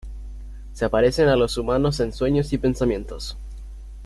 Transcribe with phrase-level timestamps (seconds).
[0.73, 3.37] Se aparecen a los humanos en sueños y pensamientos.